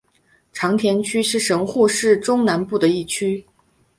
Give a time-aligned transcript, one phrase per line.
[0.51, 3.45] 长田区是神户市中南部的一区。